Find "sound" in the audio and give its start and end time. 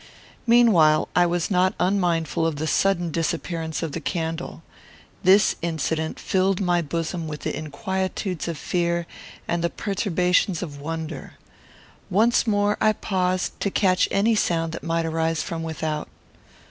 14.33-14.71